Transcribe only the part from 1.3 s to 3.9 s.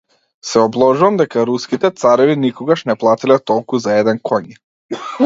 Руските цареви никогаш не платиле толку